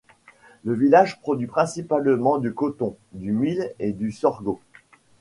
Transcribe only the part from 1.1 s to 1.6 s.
produit